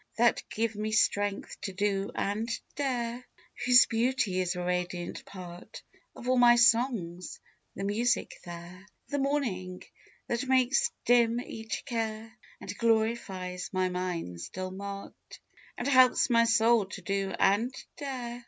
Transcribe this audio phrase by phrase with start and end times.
[0.17, 3.23] That give me strength to do and dare;
[3.67, 5.83] Whose beauty is a radiant part
[6.15, 7.39] Of all my songs;
[7.75, 9.83] the music there; The morning,
[10.25, 15.39] that makes dim each care, And glorifies my mind's dull mart,
[15.77, 18.39] And helps my soul to do and dare.